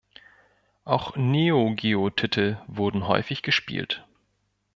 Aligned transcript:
Auch 0.83 1.15
Neo-Geo-Titel 1.15 2.57
wurden 2.65 3.07
häufig 3.07 3.43
gespielt. 3.43 4.03